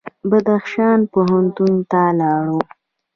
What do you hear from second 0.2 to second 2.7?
بدخشان پوهنتون ته لاړو.